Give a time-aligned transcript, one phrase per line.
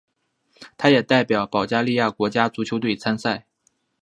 [0.79, 3.45] 他也代表保加利亚国家足球队参赛。